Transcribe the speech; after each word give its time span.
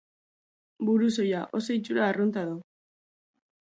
Burusoila, 0.87 1.43
oso 1.61 1.79
itxura 1.79 2.05
arrunta 2.09 2.49
du. 2.53 2.61